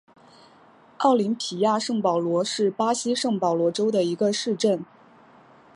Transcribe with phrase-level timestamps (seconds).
[0.97, 4.83] 奥林匹亚圣保罗是巴西圣保罗州的一个市镇。